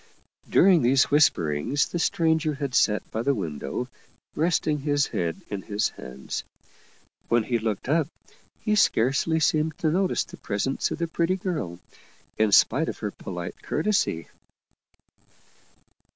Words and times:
During 0.49 0.81
these 0.81 1.11
whisperings 1.11 1.89
the 1.89 1.99
stranger 1.99 2.55
had 2.55 2.73
sat 2.73 3.11
by 3.11 3.21
the 3.21 3.35
window, 3.35 3.87
resting 4.35 4.79
his 4.79 5.05
head 5.05 5.43
in 5.51 5.61
his 5.61 5.89
hands. 5.89 6.43
When 7.27 7.43
he 7.43 7.59
looked 7.59 7.87
up, 7.87 8.07
he 8.61 8.73
scarcely 8.73 9.39
seemed 9.39 9.77
to 9.77 9.91
notice 9.91 10.23
the 10.23 10.37
presence 10.37 10.89
of 10.89 10.97
the 10.97 11.07
pretty 11.07 11.35
girl, 11.35 11.77
in 12.35 12.51
spite 12.51 12.89
of 12.89 12.97
her 12.97 13.11
polite 13.11 13.61
cour 13.61 13.83
tesy. 13.83 14.25